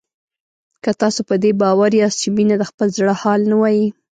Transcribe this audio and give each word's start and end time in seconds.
که 0.83 0.91
تاسو 1.01 1.21
په 1.29 1.35
دې 1.43 1.51
باور 1.61 1.91
یاست 2.01 2.17
چې 2.21 2.27
مينه 2.35 2.55
د 2.59 2.63
خپل 2.69 2.87
زړه 2.97 3.13
حال 3.21 3.41
نه 3.51 3.55
وايي 3.61 3.87